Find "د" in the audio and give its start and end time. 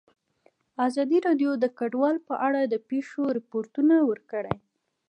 1.63-1.65, 2.65-2.75